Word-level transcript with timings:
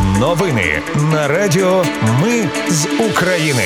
Новини 0.00 0.82
на 1.12 1.28
Радіо 1.28 1.84
Ми 2.22 2.48
з 2.68 2.86
України. 3.10 3.64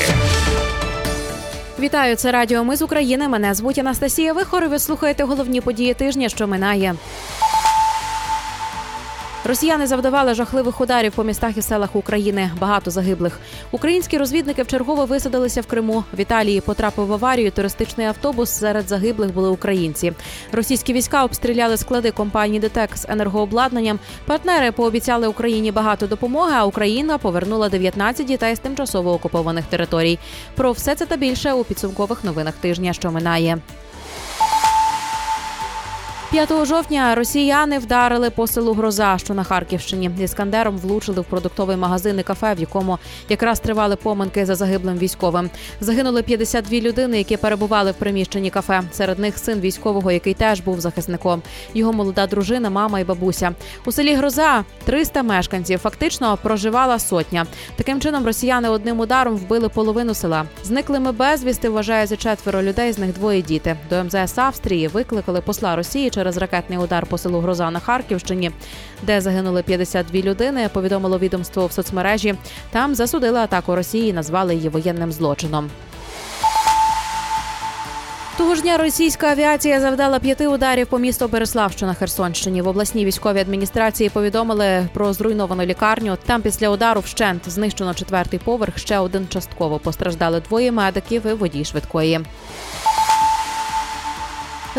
Вітаю, 1.80 2.16
це 2.16 2.32
Радіо 2.32 2.64
Ми 2.64 2.76
з 2.76 2.82
України. 2.82 3.28
Мене 3.28 3.54
звуть 3.54 3.78
Анастасія 3.78 4.32
Вихор. 4.32 4.68
Ви 4.68 4.78
слухаєте 4.78 5.24
головні 5.24 5.60
події 5.60 5.94
тижня, 5.94 6.28
що 6.28 6.46
минає. 6.46 6.94
Росіяни 9.46 9.86
завдавали 9.86 10.34
жахливих 10.34 10.80
ударів 10.80 11.12
по 11.12 11.24
містах 11.24 11.56
і 11.56 11.62
селах 11.62 11.96
України. 11.96 12.50
Багато 12.60 12.90
загиблих. 12.90 13.38
Українські 13.70 14.18
розвідники 14.18 14.62
вчергово 14.62 15.06
висадилися 15.06 15.60
в 15.60 15.66
Криму. 15.66 16.04
В 16.12 16.20
Італії 16.20 16.60
потрапив 16.60 17.06
в 17.06 17.12
аварію 17.12 17.50
туристичний 17.50 18.06
автобус. 18.06 18.50
Серед 18.50 18.88
загиблих 18.88 19.34
були 19.34 19.48
українці. 19.48 20.12
Російські 20.52 20.92
війська 20.92 21.24
обстріляли 21.24 21.76
склади 21.76 22.10
компанії 22.10 22.60
ДТЕК 22.60 22.96
з 22.96 23.06
енергообладнанням. 23.08 23.98
Партнери 24.26 24.72
пообіцяли 24.72 25.28
Україні 25.28 25.72
багато 25.72 26.06
допомоги. 26.06 26.52
А 26.54 26.64
Україна 26.64 27.18
повернула 27.18 27.68
19 27.68 28.26
дітей 28.26 28.56
з 28.56 28.58
тимчасово 28.58 29.12
окупованих 29.12 29.64
територій. 29.64 30.18
Про 30.54 30.72
все 30.72 30.94
це 30.94 31.06
та 31.06 31.16
більше 31.16 31.52
у 31.52 31.64
підсумкових 31.64 32.24
новинах 32.24 32.54
тижня, 32.54 32.92
що 32.92 33.10
минає. 33.10 33.58
5 36.30 36.66
жовтня 36.66 37.14
росіяни 37.14 37.78
вдарили 37.78 38.30
по 38.30 38.46
селу 38.46 38.72
Гроза, 38.72 39.18
що 39.18 39.34
на 39.34 39.44
Харківщині. 39.44 40.10
Іскандером 40.20 40.78
влучили 40.78 41.20
в 41.20 41.24
продуктовий 41.24 41.76
магазин 41.76 42.18
і 42.18 42.22
кафе, 42.22 42.54
в 42.54 42.60
якому 42.60 42.98
якраз 43.28 43.60
тривали 43.60 43.96
поминки 43.96 44.46
за 44.46 44.54
загиблим 44.54 44.98
військовим. 44.98 45.50
Загинули 45.80 46.22
52 46.22 46.78
людини, 46.78 47.18
які 47.18 47.36
перебували 47.36 47.90
в 47.90 47.94
приміщенні 47.94 48.50
кафе. 48.50 48.82
Серед 48.92 49.18
них 49.18 49.38
син 49.38 49.60
військового, 49.60 50.12
який 50.12 50.34
теж 50.34 50.60
був 50.60 50.80
захисником. 50.80 51.42
Його 51.74 51.92
молода 51.92 52.26
дружина, 52.26 52.70
мама 52.70 53.00
і 53.00 53.04
бабуся. 53.04 53.54
У 53.84 53.92
селі 53.92 54.14
Гроза 54.14 54.64
300 54.84 55.22
мешканців. 55.22 55.78
Фактично 55.78 56.38
проживала 56.42 56.98
сотня. 56.98 57.46
Таким 57.76 58.00
чином 58.00 58.26
росіяни 58.26 58.68
одним 58.68 59.00
ударом 59.00 59.36
вбили 59.36 59.68
половину 59.68 60.14
села. 60.14 60.44
Зниклими 60.64 61.12
безвісти 61.12 61.68
вважається 61.68 62.16
четверо 62.16 62.62
людей. 62.62 62.92
З 62.92 62.98
них 62.98 63.12
двоє 63.12 63.42
діти. 63.42 63.76
До 63.90 64.04
МЗС 64.04 64.38
Австрії 64.38 64.88
викликали 64.88 65.40
посла 65.40 65.76
Росії 65.76 66.10
через 66.16 66.36
ракетний 66.36 66.78
удар 66.78 67.06
по 67.06 67.18
селу 67.18 67.40
Гроза 67.40 67.70
на 67.70 67.80
Харківщині, 67.80 68.50
де 69.02 69.20
загинули 69.20 69.62
52 69.62 70.20
людини. 70.20 70.68
Повідомило 70.72 71.18
відомство 71.18 71.66
в 71.66 71.72
соцмережі. 71.72 72.34
Там 72.70 72.94
засудили 72.94 73.38
атаку 73.38 73.74
Росії, 73.74 74.10
і 74.10 74.12
назвали 74.12 74.54
її 74.54 74.68
воєнним 74.68 75.12
злочином. 75.12 75.70
Того 78.36 78.54
ж 78.54 78.62
дня 78.62 78.76
російська 78.76 79.30
авіація 79.30 79.80
завдала 79.80 80.18
п'яти 80.18 80.48
ударів 80.48 80.86
по 80.86 80.98
місту 80.98 81.28
Береслав, 81.28 81.72
що 81.72 81.86
на 81.86 81.94
Херсонщині. 81.94 82.62
В 82.62 82.68
обласній 82.68 83.04
військовій 83.04 83.40
адміністрації 83.40 84.10
повідомили 84.10 84.88
про 84.92 85.12
зруйновану 85.12 85.62
лікарню. 85.62 86.18
Там 86.26 86.42
після 86.42 86.68
удару 86.68 87.00
вщент 87.00 87.42
знищено 87.46 87.94
четвертий 87.94 88.40
поверх. 88.44 88.78
Ще 88.78 88.98
один 88.98 89.26
частково 89.28 89.78
постраждали 89.78 90.40
двоє 90.40 90.72
медиків 90.72 91.26
і 91.26 91.32
водій 91.32 91.64
швидкої. 91.64 92.20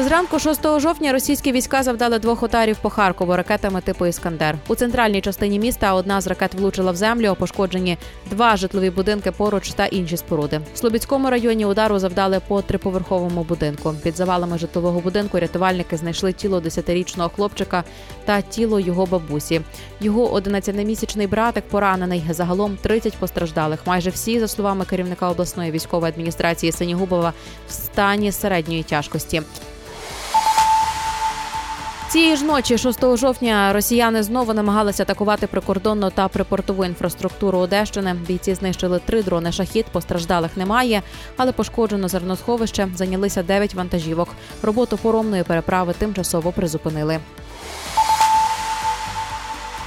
Зранку 0.04 0.40
6 0.40 0.80
жовтня 0.80 1.12
російські 1.12 1.52
війська 1.52 1.84
завдали 1.84 2.20
двох 2.20 2.44
ударів 2.44 2.78
по 2.78 2.90
Харкову 2.90 3.36
ракетами 3.36 3.82
типу 3.82 4.06
Іскандер. 4.06 4.58
У 4.68 4.76
центральній 4.76 5.22
частині 5.22 5.60
міста 5.60 5.94
одна 5.94 6.22
з 6.22 6.28
ракет 6.28 6.54
влучила 6.54 6.92
в 6.92 6.96
землю, 6.96 7.36
пошкоджені 7.40 7.98
два 8.30 8.58
житлові 8.58 8.90
будинки 8.90 9.32
поруч 9.32 9.72
та 9.72 9.86
інші 9.86 10.18
споруди. 10.18 10.62
В 10.74 10.78
Слобідському 10.78 11.30
районі 11.30 11.66
удару 11.66 12.00
завдали 12.00 12.42
по 12.48 12.62
триповерховому 12.62 13.44
будинку. 13.44 13.94
Під 14.04 14.18
завалами 14.18 14.58
житлового 14.58 15.00
будинку 15.00 15.40
рятувальники 15.40 15.98
знайшли 15.98 16.34
тіло 16.34 16.60
10-річного 16.60 17.30
хлопчика 17.36 17.84
та 18.26 18.42
тіло 18.42 18.80
його 18.80 19.06
бабусі. 19.06 19.62
Його 20.02 20.40
11-місячний 20.40 21.28
братик 21.28 21.64
поранений. 21.64 22.24
Загалом 22.30 22.78
30 22.82 23.14
постраждалих. 23.18 23.80
Майже 23.86 24.10
всі, 24.10 24.40
за 24.40 24.48
словами 24.48 24.86
керівника 24.86 25.30
обласної 25.30 25.72
військової 25.72 26.12
адміністрації 26.12 26.72
Синігубова, 26.72 27.34
в 27.70 27.72
стані 27.72 28.32
середньої 28.32 28.84
тяжкості. 28.84 29.42
Цієї 32.10 32.36
ж 32.36 32.46
ночі, 32.46 32.78
6 32.78 33.18
жовтня, 33.18 33.74
росіяни 33.74 34.24
знову 34.24 34.54
намагалися 34.54 35.04
атакувати 35.04 35.48
прикордонну 35.48 36.10
та 36.10 36.28
припортову 36.28 36.86
інфраструктуру 36.86 37.60
Одещини. 37.60 38.14
Бійці 38.14 38.54
знищили 38.54 39.00
три 39.06 39.24
дрони 39.24 39.52
шахід. 39.52 39.86
Постраждалих 39.86 40.58
немає, 40.58 41.02
але 41.38 41.52
пошкоджено 41.52 42.08
зерносховище. 42.08 42.88
Зайнялися 42.96 43.44
9 43.44 43.74
вантажівок. 43.74 44.30
Роботу 44.64 44.98
поромної 44.98 45.44
переправи 45.44 45.94
тимчасово 45.94 46.52
призупинили. 46.52 47.20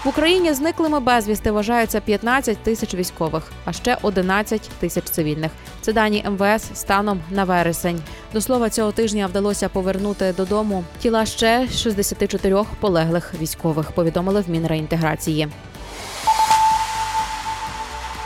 В 0.04 0.08
Україні 0.08 0.52
зниклими 0.52 1.00
безвісти 1.00 1.50
вважаються 1.50 2.00
15 2.00 2.58
тисяч 2.58 2.94
військових, 2.94 3.52
а 3.64 3.72
ще 3.72 3.96
11 4.02 4.70
тисяч 4.78 5.04
цивільних. 5.04 5.50
Це 5.80 5.92
дані 5.92 6.24
МВС 6.30 6.74
станом 6.74 7.20
на 7.30 7.44
вересень. 7.44 8.00
До 8.32 8.40
слова, 8.40 8.70
цього 8.70 8.92
тижня 8.92 9.26
вдалося 9.26 9.68
повернути 9.68 10.34
додому 10.36 10.84
тіла 10.98 11.26
ще 11.26 11.68
64 11.68 12.64
полеглих 12.80 13.34
військових. 13.40 13.92
Повідомили 13.92 14.40
в 14.40 14.50
Мінреінтеграції. 14.50 15.48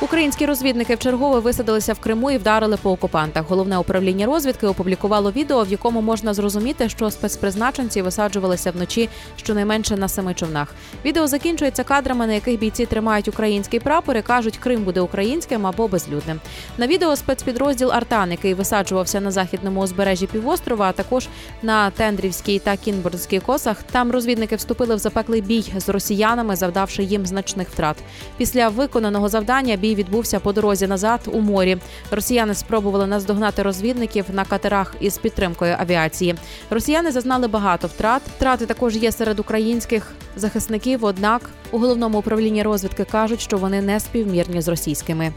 Українські 0.04 0.46
розвідники 0.46 0.94
вчергове 0.94 1.40
висадилися 1.40 1.92
в 1.92 1.98
Криму 1.98 2.30
і 2.30 2.38
вдарили 2.38 2.76
по 2.76 2.90
окупантах. 2.90 3.44
Головне 3.48 3.78
управління 3.78 4.26
розвідки 4.26 4.66
опублікувало 4.66 5.32
відео, 5.32 5.64
в 5.64 5.68
якому 5.68 6.00
можна 6.00 6.34
зрозуміти, 6.34 6.88
що 6.88 7.10
спецпризначенці 7.10 8.02
висаджувалися 8.02 8.70
вночі 8.70 9.08
щонайменше 9.36 9.96
на 9.96 10.08
семи 10.08 10.34
човнах. 10.34 10.74
Відео 11.04 11.26
закінчується 11.26 11.84
кадрами, 11.84 12.26
на 12.26 12.32
яких 12.32 12.58
бійці 12.58 12.86
тримають 12.86 13.28
український 13.28 13.80
прапор 13.80 14.16
і 14.16 14.22
кажуть, 14.22 14.56
Крим 14.56 14.84
буде 14.84 15.00
українським 15.00 15.66
або 15.66 15.88
безлюдним. 15.88 16.40
На 16.78 16.86
відео 16.86 17.16
спецпідрозділ 17.16 17.92
Артан, 17.92 18.30
який 18.30 18.54
висаджувався 18.54 19.20
на 19.20 19.30
західному 19.30 19.80
узбережжі 19.80 20.26
півострова, 20.26 20.88
а 20.88 20.92
також 20.92 21.28
на 21.62 21.90
Тендрівській 21.90 22.58
та 22.58 22.76
Кінбурзькій 22.76 23.40
косах. 23.40 23.82
Там 23.82 24.10
розвідники 24.10 24.56
вступили 24.56 24.94
в 24.94 24.98
запеклий 24.98 25.40
бій 25.40 25.72
з 25.76 25.88
росіянами, 25.88 26.56
завдавши 26.56 27.02
їм 27.02 27.26
значних 27.26 27.68
втрат. 27.68 27.96
Після 28.36 28.68
виконаного 28.68 29.28
завдання 29.28 29.76
бій 29.76 29.93
відбувся 29.94 30.40
по 30.40 30.52
дорозі 30.52 30.86
назад 30.86 31.20
у 31.32 31.40
морі. 31.40 31.76
Росіяни 32.10 32.54
спробували 32.54 33.06
наздогнати 33.06 33.62
розвідників 33.62 34.24
на 34.32 34.44
катерах 34.44 34.94
із 35.00 35.18
підтримкою 35.18 35.76
авіації. 35.78 36.34
Росіяни 36.70 37.10
зазнали 37.12 37.48
багато 37.48 37.86
втрат. 37.86 38.22
Втрати 38.36 38.66
також 38.66 38.96
є 38.96 39.12
серед 39.12 39.40
українських 39.40 40.12
захисників. 40.36 41.04
Однак 41.04 41.50
у 41.70 41.78
головному 41.78 42.18
управлінні 42.18 42.62
розвідки 42.62 43.04
кажуть, 43.04 43.40
що 43.40 43.56
вони 43.56 43.82
не 43.82 44.00
співмірні 44.00 44.60
з 44.60 44.68
російськими. 44.68 45.32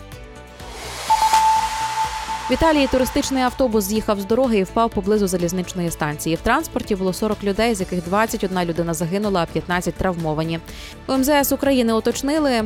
В 2.50 2.54
Італії 2.54 2.88
туристичний 2.88 3.44
автобус 3.44 3.84
з'їхав 3.84 4.20
з 4.20 4.26
дороги 4.26 4.58
і 4.58 4.64
впав 4.64 4.90
поблизу 4.90 5.28
залізничної 5.28 5.92
станції. 5.92 6.36
В 6.36 6.42
транспорті 6.42 6.96
було 6.96 7.14
40 7.14 7.44
людей, 7.44 7.76
з 7.76 7.80
яких 7.80 8.04
21 8.04 8.66
людина 8.66 8.94
загинула, 8.94 9.44
а 9.44 9.54
15 9.54 9.96
травмовані. 9.96 10.60
У 11.08 11.18
МЗС 11.18 11.52
України 11.52 11.94
уточнили, 11.94 12.64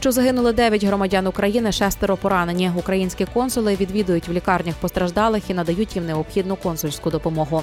що 0.00 0.12
загинули 0.12 0.52
9 0.52 0.84
громадян 0.84 1.26
України, 1.26 1.72
шестеро 1.72 2.16
поранені. 2.16 2.72
Українські 2.76 3.26
консули 3.34 3.76
відвідують 3.76 4.28
в 4.28 4.32
лікарнях 4.32 4.74
постраждалих 4.74 5.50
і 5.50 5.54
надають 5.54 5.96
їм 5.96 6.06
необхідну 6.06 6.56
консульську 6.56 7.10
допомогу. 7.10 7.62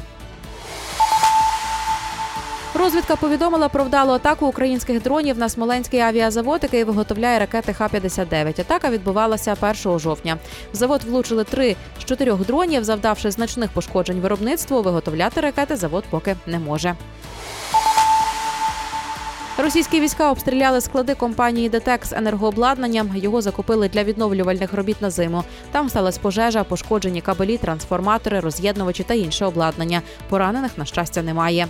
Розвідка 2.73 3.15
повідомила 3.15 3.69
про 3.69 3.83
вдалу 3.83 4.11
атаку 4.11 4.47
українських 4.47 5.01
дронів 5.01 5.37
на 5.37 5.49
Смоленський 5.49 5.99
авіазавод, 5.99 6.59
який 6.63 6.83
виготовляє 6.83 7.39
ракети 7.39 7.73
Х-59. 7.73 8.61
Атака 8.61 8.89
відбувалася 8.89 9.55
1 9.85 9.99
жовтня. 9.99 10.37
В 10.73 10.75
завод 10.75 11.03
влучили 11.03 11.43
три 11.43 11.75
з 11.99 12.05
чотирьох 12.05 12.45
дронів, 12.45 12.83
завдавши 12.83 13.31
значних 13.31 13.71
пошкоджень 13.71 14.19
виробництву. 14.19 14.81
Виготовляти 14.81 15.41
ракети 15.41 15.75
завод 15.75 16.03
поки 16.09 16.35
не 16.47 16.59
може. 16.59 16.95
Російські 19.59 19.99
війська 19.99 20.31
обстріляли 20.31 20.81
склади 20.81 21.15
компанії 21.15 21.69
ДТЕК 21.69 22.05
з 22.05 22.13
енергообладнанням. 22.13 23.11
Його 23.15 23.41
закупили 23.41 23.89
для 23.89 24.03
відновлювальних 24.03 24.73
робіт 24.73 25.01
на 25.01 25.09
зиму. 25.09 25.43
Там 25.71 25.89
сталася 25.89 26.19
пожежа, 26.21 26.63
пошкоджені 26.63 27.21
кабелі, 27.21 27.57
трансформатори, 27.57 28.39
роз'єднувачі 28.39 29.03
та 29.03 29.13
інше 29.13 29.45
обладнання. 29.45 30.01
Поранених 30.29 30.77
на 30.77 30.85
щастя 30.85 31.21
немає. 31.21 31.67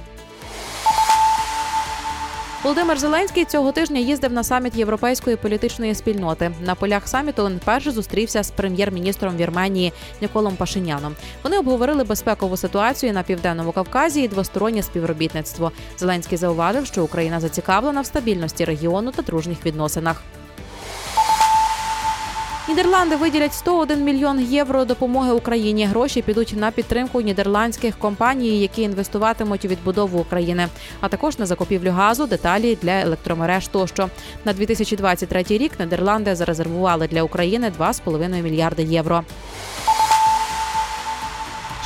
Володимир 2.63 2.99
Зеленський 2.99 3.45
цього 3.45 3.71
тижня 3.71 3.99
їздив 3.99 4.33
на 4.33 4.43
саміт 4.43 4.75
європейської 4.75 5.35
політичної 5.35 5.95
спільноти. 5.95 6.51
На 6.61 6.75
полях 6.75 7.07
саміту 7.07 7.45
він 7.45 7.57
вперше 7.57 7.91
зустрівся 7.91 8.43
з 8.43 8.51
прем'єр-міністром 8.51 9.37
Вірменії 9.37 9.93
Ніколом 10.21 10.55
Пашиняном. 10.55 11.15
Вони 11.43 11.57
обговорили 11.57 12.03
безпекову 12.03 12.57
ситуацію 12.57 13.13
на 13.13 13.23
південному 13.23 13.71
Кавказі 13.71 14.21
і 14.21 14.27
двостороннє 14.27 14.83
співробітництво. 14.83 15.71
Зеленський 15.97 16.37
зауважив, 16.37 16.85
що 16.85 17.03
Україна 17.03 17.39
зацікавлена 17.39 18.01
в 18.01 18.05
стабільності 18.05 18.65
регіону 18.65 19.11
та 19.11 19.21
дружніх 19.21 19.65
відносинах. 19.65 20.23
Нідерланди 22.69 23.15
виділять 23.15 23.53
101 23.53 24.03
мільйон 24.03 24.39
євро 24.39 24.85
допомоги 24.85 25.31
Україні. 25.31 25.85
Гроші 25.85 26.21
підуть 26.21 26.53
на 26.57 26.71
підтримку 26.71 27.21
нідерландських 27.21 27.97
компаній, 27.97 28.59
які 28.59 28.81
інвестуватимуть 28.81 29.65
у 29.65 29.67
відбудову 29.67 30.19
України, 30.19 30.67
а 31.01 31.07
також 31.07 31.39
на 31.39 31.45
закупівлю 31.45 31.91
газу, 31.91 32.25
деталі 32.25 32.77
для 32.81 33.01
електромереж. 33.01 33.67
Тощо 33.67 34.09
на 34.45 34.53
2023 34.53 35.43
рік 35.49 35.71
Нідерланди 35.79 36.35
зарезервували 36.35 37.07
для 37.07 37.23
України 37.23 37.71
2,5 37.79 38.41
мільярди 38.41 38.83
євро. 38.83 39.23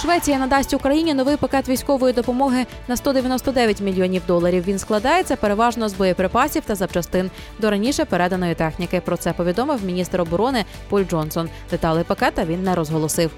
Швеція 0.01 0.39
надасть 0.39 0.73
Україні 0.73 1.13
новий 1.13 1.37
пакет 1.37 1.69
військової 1.69 2.13
допомоги 2.13 2.65
на 2.87 2.97
199 2.97 3.81
мільйонів 3.81 4.21
доларів. 4.27 4.63
Він 4.67 4.79
складається 4.79 5.35
переважно 5.35 5.89
з 5.89 5.93
боєприпасів 5.93 6.63
та 6.65 6.75
запчастин 6.75 7.31
до 7.59 7.69
раніше 7.69 8.05
переданої 8.05 8.55
техніки. 8.55 9.01
Про 9.01 9.17
це 9.17 9.33
повідомив 9.33 9.85
міністр 9.85 10.21
оборони 10.21 10.65
Поль 10.89 11.03
Джонсон. 11.03 11.49
Деталі 11.71 12.03
пакета 12.03 12.45
він 12.45 12.63
не 12.63 12.75
розголосив. 12.75 13.31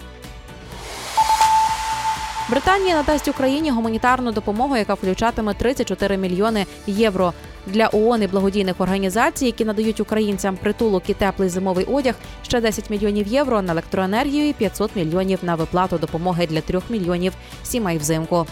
Британія 2.50 2.96
надасть 2.96 3.28
Україні 3.28 3.72
гуманітарну 3.72 4.32
допомогу, 4.32 4.78
яка 4.78 4.94
включатиме 4.94 5.54
34 5.54 6.18
мільйони 6.18 6.66
євро 6.88 7.34
для 7.68 7.90
ООН 7.94 8.24
і 8.24 8.28
благодійних 8.28 8.82
організацій, 8.82 9.46
які 9.46 9.66
надають 9.66 10.00
українцям 10.00 10.58
притулок 10.58 11.10
і 11.10 11.14
теплий 11.14 11.50
зимовий 11.50 11.86
одяг. 11.86 12.16
Ще 12.44 12.62
10 12.62 12.90
мільйонів 12.90 13.28
євро 13.28 13.62
на 13.62 13.72
електроенергію 13.72 14.50
і 14.50 14.54
500 14.54 14.96
мільйонів 14.96 15.40
на 15.42 15.56
виплату 15.56 15.98
допомоги 15.98 16.48
для 16.48 16.62
3 16.62 16.82
мільйонів 16.90 17.34
сімей 17.64 17.98
взимку. 17.98 18.48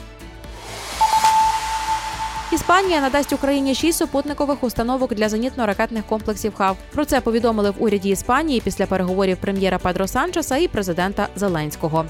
Іспанія 2.51 3.01
надасть 3.01 3.33
Україні 3.33 3.75
шість 3.75 3.97
супутникових 3.97 4.63
установок 4.63 5.13
для 5.13 5.27
зенітно-ракетних 5.27 6.03
комплексів 6.09 6.55
ХАВ. 6.55 6.77
Про 6.93 7.05
це 7.05 7.21
повідомили 7.21 7.69
в 7.69 7.83
уряді 7.83 8.09
Іспанії 8.09 8.61
після 8.61 8.85
переговорів 8.85 9.37
прем'єра 9.37 9.77
Педро 9.77 10.07
Санчеса 10.07 10.57
і 10.57 10.67
президента 10.67 11.27
Зеленського. 11.35 12.05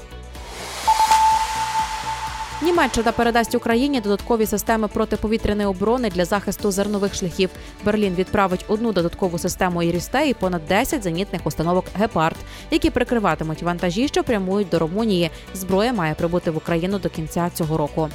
Німеччина 2.62 3.12
передасть 3.12 3.54
Україні 3.54 4.00
додаткові 4.00 4.46
системи 4.46 4.88
протиповітряної 4.88 5.68
оборони 5.68 6.10
для 6.10 6.24
захисту 6.24 6.70
зернових 6.70 7.14
шляхів. 7.14 7.50
Берлін 7.84 8.14
відправить 8.14 8.64
одну 8.68 8.92
додаткову 8.92 9.38
систему 9.38 9.82
«Ірісте» 9.82 10.28
і 10.28 10.34
понад 10.34 10.66
10 10.68 11.02
зенітних 11.02 11.46
установок 11.46 11.84
Гепард, 11.94 12.36
які 12.70 12.90
прикриватимуть 12.90 13.62
вантажі, 13.62 14.08
що 14.08 14.24
прямують 14.24 14.68
до 14.68 14.78
Румунії. 14.78 15.30
Зброя 15.54 15.92
має 15.92 16.14
прибути 16.14 16.50
в 16.50 16.56
Україну 16.56 16.98
до 16.98 17.08
кінця 17.08 17.50
цього 17.54 17.76
року. 17.76 18.08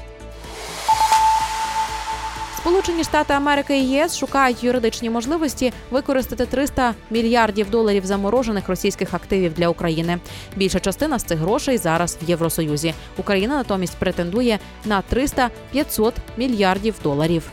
Сполучені 2.68 3.04
Штати 3.04 3.34
Америки 3.34 3.78
і 3.80 3.90
ЄС 3.90 4.18
шукають 4.18 4.64
юридичні 4.64 5.10
можливості 5.10 5.74
використати 5.92 6.46
300 6.46 6.94
мільярдів 7.10 7.69
доларів 7.69 8.06
заморожених 8.06 8.69
російських 8.69 9.14
активів 9.14 9.54
для 9.54 9.68
України. 9.68 10.19
Більша 10.56 10.80
частина 10.80 11.19
з 11.19 11.24
цих 11.24 11.40
грошей 11.40 11.78
зараз 11.78 12.18
в 12.22 12.30
Євросоюзі. 12.30 12.94
Україна 13.18 13.56
натомість 13.56 13.98
претендує 13.98 14.60
на 14.86 15.04
300-500 15.14 16.14
мільярдів 16.38 16.96
доларів. 17.04 17.52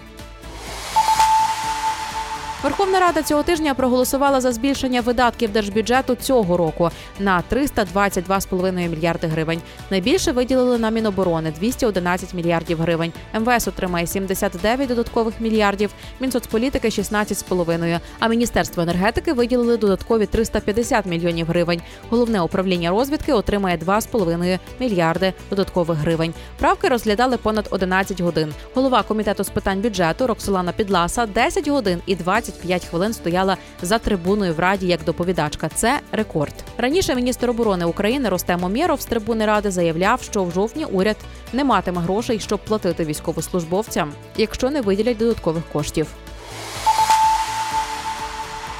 Верховна 2.65 3.01
Рада 3.01 3.23
цього 3.23 3.43
тижня 3.43 3.75
проголосувала 3.75 4.41
за 4.41 4.53
збільшення 4.53 5.01
видатків 5.01 5.53
держбюджету 5.53 6.15
цього 6.15 6.57
року 6.57 6.91
на 7.21 7.43
322,5 7.53 8.89
мільярди 8.89 9.27
гривень. 9.27 9.63
Найбільше 9.91 10.33
виділили 10.33 10.79
на 10.79 10.91
Міноборони 10.91 11.53
211 11.59 12.35
мільярдів 12.35 12.81
гривень. 12.81 13.13
МВС 13.41 13.71
отримає 13.71 14.07
79 14.07 14.89
додаткових 14.89 15.35
мільярдів, 15.41 15.91
Мінсоцполітики 16.21 16.89
16,5. 16.89 18.01
А 18.19 18.29
міністерство 18.29 18.83
енергетики 18.83 19.33
виділили 19.33 19.77
додаткові 19.77 20.27
350 20.27 21.07
мільйонів 21.07 21.47
гривень. 21.47 21.81
Головне 22.11 22.41
управління 22.41 22.91
розвідки 22.91 23.33
отримає 23.33 23.77
2,5 23.77 24.59
мільярди 24.81 25.33
додаткових 25.51 25.99
гривень. 25.99 26.35
Правки 26.59 26.89
розглядали 26.89 27.37
понад 27.37 27.69
11 27.71 28.21
годин. 28.21 28.55
Голова 28.75 29.03
комітету 29.03 29.45
з 29.45 29.49
питань 29.49 29.81
бюджету 29.81 30.27
Роксолана 30.27 30.73
Підласа 30.73 31.27
10 31.27 31.69
годин 31.69 32.01
і 32.07 32.17
20 32.17 32.54
25 32.55 32.85
хвилин 32.85 33.13
стояла 33.13 33.57
за 33.83 33.99
трибуною 33.99 34.55
в 34.55 34.59
раді 34.59 34.87
як 34.87 35.05
доповідачка. 35.05 35.69
Це 35.69 36.01
рекорд. 36.13 36.55
Раніше 36.79 37.15
міністр 37.15 37.51
оборони 37.51 37.85
України 37.85 38.29
Ростем 38.29 38.65
Омєров 38.65 39.01
з 39.01 39.05
трибуни 39.05 39.47
ради 39.47 39.71
заявляв, 39.71 40.23
що 40.23 40.45
в 40.45 40.51
жовтні 40.51 40.85
уряд 40.85 41.17
не 41.53 41.65
матиме 41.65 42.01
грошей, 42.01 42.41
щоб 42.41 42.59
платити 42.59 43.05
військовослужбовцям, 43.05 44.13
якщо 44.37 44.71
не 44.71 44.81
виділять 44.81 45.17
додаткових 45.17 45.63
коштів. 45.73 46.07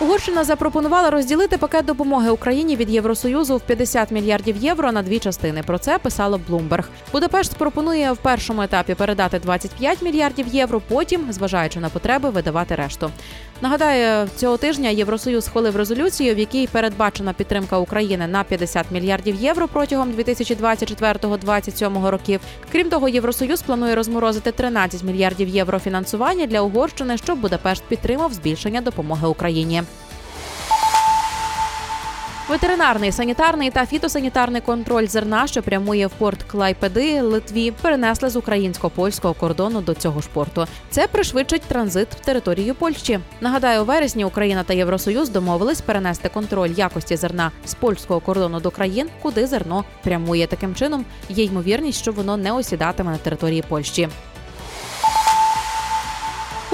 Угорщина 0.05 0.45
запропонувала 0.45 1.11
розділити 1.11 1.59
пакет 1.59 1.85
допомоги 1.85 2.31
Україні 2.31 2.77
від 2.77 2.91
Євросоюзу 2.91 3.57
в 3.57 3.61
50 3.61 4.11
мільярдів 4.11 4.57
євро 4.57 4.93
на 4.93 5.03
дві 5.03 5.19
частини. 5.19 5.63
Про 5.63 5.79
це 5.79 5.99
писало 5.99 6.41
Bloomberg. 6.51 6.85
Будапешт 7.13 7.55
пропонує 7.55 8.13
в 8.13 8.17
першому 8.17 8.63
етапі 8.63 8.95
передати 8.95 9.39
25 9.39 10.03
мільярдів 10.03 10.47
євро. 10.47 10.81
Потім, 10.89 11.33
зважаючи 11.33 11.81
на 11.81 11.89
потреби, 11.89 12.31
видавати 12.31 12.75
решту. 12.75 13.11
Нагадаю, 13.61 14.29
цього 14.37 14.57
тижня 14.57 14.89
Євросоюз 14.89 15.45
схвалив 15.45 15.77
резолюцію, 15.77 16.35
в 16.35 16.39
якій 16.39 16.67
передбачена 16.67 17.33
підтримка 17.33 17.79
України 17.79 18.27
на 18.27 18.45
50 18.45 18.87
мільярдів 18.91 19.35
євро 19.35 19.69
протягом 19.69 20.13
2024-2027 20.13 22.09
років. 22.09 22.41
Крім 22.73 22.91
того, 22.91 23.09
Євросоюз 23.09 23.63
планує 23.63 23.95
розморозити 23.95 24.53
13 24.53 25.03
мільярдів 25.03 25.49
євро 25.49 25.79
фінансування 25.79 26.47
для 26.47 26.61
Угорщини, 26.61 27.19
щоб 27.19 27.39
Будапешт 27.39 27.85
підтримав 27.89 28.33
збільшення 28.33 28.81
допомоги 28.81 29.29
Україні. 29.29 29.83
Ветеринарний, 32.49 33.13
санітарний 33.13 33.71
та 33.71 33.87
фітосанітарний 33.87 34.61
контроль 34.61 35.07
зерна, 35.07 35.47
що 35.47 35.63
прямує 35.63 36.07
в 36.07 36.11
порт 36.11 36.43
Клайпеди 36.43 37.21
Литві, 37.21 37.71
перенесли 37.71 38.31
з 38.31 38.37
українсько-польського 38.37 39.35
кордону 39.35 39.81
до 39.81 39.95
цього 39.95 40.21
ж 40.21 40.29
порту. 40.33 40.67
Це 40.91 41.07
пришвидшить 41.07 41.63
транзит 41.63 42.09
в 42.11 42.25
територію 42.25 42.75
Польщі. 42.75 43.21
Нагадаю, 43.41 43.83
у 43.83 43.85
вересні 43.85 44.25
Україна 44.25 44.63
та 44.63 44.75
Євросоюз 44.75 45.29
домовились 45.29 45.81
перенести 45.81 46.29
контроль 46.29 46.71
якості 46.71 47.17
зерна 47.17 47.51
з 47.67 47.75
польського 47.75 48.21
кордону 48.21 48.61
до 48.61 48.71
країн, 48.71 49.09
куди 49.23 49.47
зерно 49.47 49.85
прямує. 50.03 50.47
Таким 50.47 50.75
чином 50.75 51.05
є 51.29 51.45
ймовірність, 51.45 51.99
що 51.99 52.13
воно 52.13 52.37
не 52.37 52.53
осідатиме 52.53 53.11
на 53.11 53.19
території 53.19 53.65
Польщі. 53.69 54.09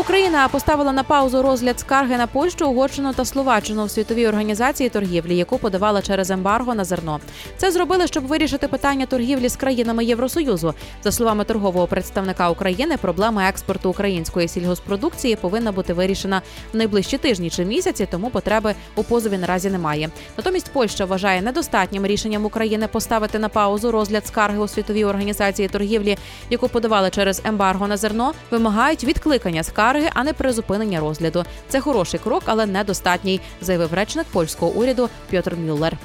Україна 0.00 0.48
поставила 0.48 0.92
на 0.92 1.02
паузу 1.02 1.42
розгляд 1.42 1.80
скарги 1.80 2.16
на 2.16 2.26
Польщу, 2.26 2.70
Угорщину 2.70 3.12
та 3.12 3.24
Словаччину 3.24 3.84
в 3.84 3.90
світовій 3.90 4.26
організації 4.26 4.88
торгівлі, 4.88 5.36
яку 5.36 5.58
подавала 5.58 6.02
через 6.02 6.30
ембарго 6.30 6.74
на 6.74 6.84
зерно. 6.84 7.20
Це 7.56 7.70
зробили, 7.70 8.06
щоб 8.06 8.26
вирішити 8.26 8.68
питання 8.68 9.06
торгівлі 9.06 9.48
з 9.48 9.56
країнами 9.56 10.04
Євросоюзу. 10.04 10.74
За 11.04 11.12
словами 11.12 11.44
торгового 11.44 11.86
представника 11.86 12.50
України, 12.50 12.96
проблема 12.96 13.48
експорту 13.48 13.90
української 13.90 14.48
сільгоспродукції 14.48 15.36
повинна 15.36 15.72
бути 15.72 15.92
вирішена 15.92 16.42
в 16.72 16.76
найближчі 16.76 17.18
тижні 17.18 17.50
чи 17.50 17.64
місяці, 17.64 18.08
тому 18.10 18.30
потреби 18.30 18.74
у 18.94 19.02
позові 19.02 19.38
наразі 19.38 19.70
немає. 19.70 20.10
Натомість 20.36 20.72
Польща 20.72 21.04
вважає 21.04 21.42
недостатнім 21.42 22.06
рішенням 22.06 22.44
України 22.44 22.88
поставити 22.88 23.38
на 23.38 23.48
паузу 23.48 23.90
розгляд 23.90 24.26
скарги 24.26 24.58
у 24.58 24.68
світовій 24.68 25.04
організації 25.04 25.68
торгівлі, 25.68 26.18
яку 26.50 26.68
подавали 26.68 27.10
через 27.10 27.42
ембарго 27.44 27.86
на 27.86 27.96
зерно, 27.96 28.32
вимагають 28.50 29.04
відкликання 29.04 29.62
скарги 29.62 29.89
скарги, 29.90 30.10
а 30.14 30.24
не 30.24 30.32
призупинення 30.32 31.00
розгляду. 31.00 31.44
Це 31.68 31.80
хороший 31.80 32.20
крок, 32.20 32.42
але 32.46 32.66
недостатній, 32.66 33.40
заявив 33.60 33.94
речник 33.94 34.26
польського 34.32 34.72
уряду 34.72 35.08
Пьотр 35.30 35.56
Мюллер. 35.56 35.96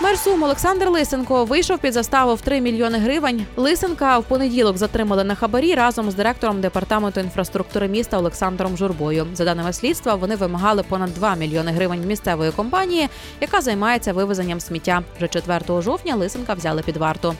Мер 0.00 0.18
Сум 0.18 0.42
Олександр 0.42 0.88
Лисенко 0.88 1.44
вийшов 1.44 1.78
під 1.78 1.92
заставу 1.92 2.34
в 2.34 2.40
3 2.40 2.60
мільйони 2.60 2.98
гривень. 2.98 3.46
Лисенка 3.56 4.18
в 4.18 4.24
понеділок 4.24 4.76
затримали 4.76 5.24
на 5.24 5.34
хабарі 5.34 5.74
разом 5.74 6.10
з 6.10 6.14
директором 6.14 6.60
департаменту 6.60 7.20
інфраструктури 7.20 7.88
міста 7.88 8.18
Олександром 8.18 8.76
Журбою. 8.76 9.26
За 9.34 9.44
даними 9.44 9.72
слідства, 9.72 10.14
вони 10.14 10.36
вимагали 10.36 10.82
понад 10.82 11.14
2 11.14 11.34
мільйони 11.34 11.72
гривень 11.72 12.06
місцевої 12.06 12.50
компанії, 12.50 13.08
яка 13.40 13.60
займається 13.60 14.12
вивезенням 14.12 14.60
сміття. 14.60 15.02
Вже 15.16 15.28
4 15.28 15.82
жовтня 15.82 16.16
Лисенка 16.16 16.54
взяли 16.54 16.82
під 16.82 16.96
варту. 16.96 17.34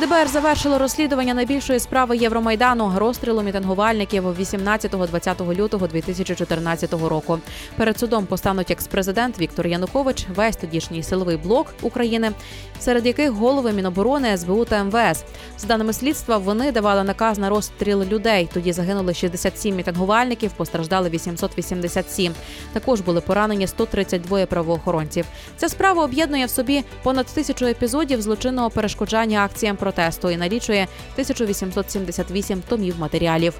ДБР 0.00 0.28
завершило 0.28 0.78
розслідування 0.78 1.34
найбільшої 1.34 1.80
справи 1.80 2.16
Євромайдану 2.16 2.92
розстрілу 2.96 3.42
мітингувальників 3.42 4.40
18-20 4.40 5.54
лютого 5.54 5.86
2014 5.86 6.92
року. 6.92 7.38
Перед 7.76 7.98
судом 7.98 8.26
постануть 8.26 8.70
експрезидент 8.70 9.38
Віктор 9.38 9.66
Янукович, 9.66 10.26
весь 10.34 10.56
тодішній 10.56 11.02
силовий 11.02 11.36
блок 11.36 11.74
України, 11.82 12.32
серед 12.80 13.06
яких 13.06 13.30
голови 13.30 13.72
Міноборони, 13.72 14.36
СБУ 14.36 14.64
та 14.64 14.84
МВС. 14.84 15.24
З 15.58 15.64
даними 15.64 15.92
слідства, 15.92 16.38
вони 16.38 16.72
давали 16.72 17.04
наказ 17.04 17.38
на 17.38 17.48
розстріл 17.48 18.02
людей. 18.02 18.48
Тоді 18.54 18.72
загинули 18.72 19.14
67 19.14 19.76
мітингувальників, 19.76 20.50
постраждали 20.52 21.08
887. 21.08 22.34
Також 22.72 23.00
були 23.00 23.20
поранені 23.20 23.66
132 23.66 24.46
правоохоронців. 24.46 25.26
Ця 25.56 25.68
справа 25.68 26.04
об'єднує 26.04 26.46
в 26.46 26.50
собі 26.50 26.84
понад 27.02 27.26
тисячу 27.26 27.66
епізодів 27.66 28.22
злочинного 28.22 28.70
перешкоджання 28.70 29.44
акціям 29.44 29.76
протесту 29.86 30.30
і 30.30 30.36
налічує 30.36 30.82
1878 31.12 32.62
томів 32.68 32.94
матеріалів. 32.98 33.54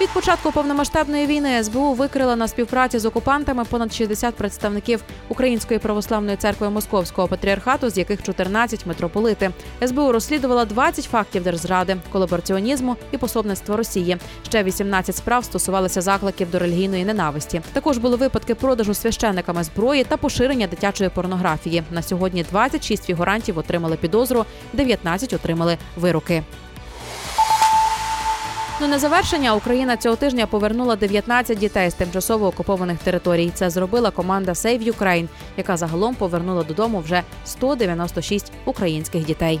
Від 0.00 0.08
початку 0.08 0.52
повномасштабної 0.52 1.26
війни 1.26 1.64
СБУ 1.64 1.92
викрила 1.92 2.36
на 2.36 2.48
співпраці 2.48 2.98
з 2.98 3.04
окупантами 3.04 3.64
понад 3.64 3.92
60 3.92 4.34
представників 4.34 5.02
Української 5.28 5.80
православної 5.80 6.36
церкви 6.36 6.70
Московського 6.70 7.28
патріархату, 7.28 7.90
з 7.90 7.98
яких 7.98 8.22
14 8.22 8.86
митрополити. 8.86 9.50
СБУ 9.86 10.12
розслідувала 10.12 10.64
20 10.64 11.04
фактів 11.04 11.42
держзради, 11.42 11.96
колабораціонізму 12.12 12.96
і 13.12 13.16
пособництва 13.16 13.76
Росії. 13.76 14.16
Ще 14.46 14.62
18 14.62 15.16
справ 15.16 15.44
стосувалися 15.44 16.00
закликів 16.00 16.50
до 16.50 16.58
релігійної 16.58 17.04
ненависті. 17.04 17.60
Також 17.72 17.98
були 17.98 18.16
випадки 18.16 18.54
продажу 18.54 18.94
священниками 18.94 19.64
зброї 19.64 20.04
та 20.04 20.16
поширення 20.16 20.66
дитячої 20.66 21.10
порнографії. 21.10 21.82
На 21.90 22.02
сьогодні 22.02 22.42
26 22.42 23.04
фігурантів 23.04 23.58
отримали 23.58 23.96
підозру, 23.96 24.44
19 24.72 25.32
отримали 25.32 25.78
вироки. 25.96 26.42
Ну 28.80 28.88
на 28.88 28.98
завершення 28.98 29.54
Україна 29.54 29.96
цього 29.96 30.16
тижня 30.16 30.46
повернула 30.46 30.96
19 30.96 31.58
дітей 31.58 31.90
з 31.90 31.94
тимчасово 31.94 32.46
окупованих 32.46 32.98
територій. 32.98 33.50
Це 33.54 33.70
зробила 33.70 34.10
команда 34.10 34.52
Save 34.52 34.92
Ukraine, 34.92 35.28
яка 35.56 35.76
загалом 35.76 36.14
повернула 36.14 36.62
додому 36.62 37.00
вже 37.00 37.22
196 37.44 38.52
українських 38.64 39.24
дітей. 39.24 39.60